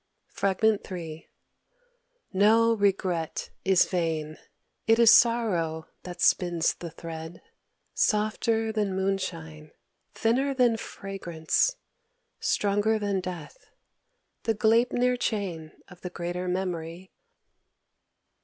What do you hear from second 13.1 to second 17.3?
death, the Gleipnir chain of the Greater Memory....